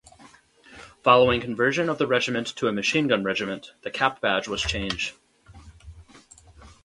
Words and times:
Following 1.03 1.41
conversion 1.41 1.87
of 1.87 1.99
the 1.99 2.07
Regiment 2.07 2.47
to 2.55 2.67
a 2.67 2.71
machine-gun 2.71 3.23
regiment, 3.23 3.71
the 3.83 3.91
cap-badge 3.91 4.47
was 4.47 4.59
changed. 4.63 5.13